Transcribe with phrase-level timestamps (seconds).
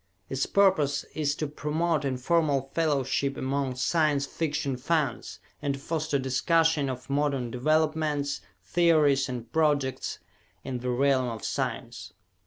[0.29, 6.89] Its purpose is to promote informal fellowship among Science Fiction fans and to foster discussion
[6.89, 10.17] of modern developments, theories and projects
[10.63, 12.13] in the realm of science.